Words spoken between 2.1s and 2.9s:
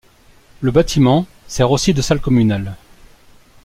communale.